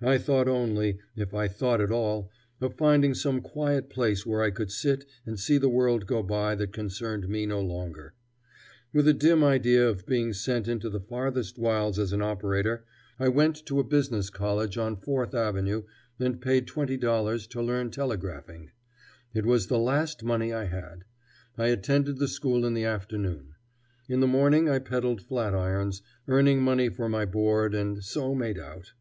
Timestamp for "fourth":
15.00-15.34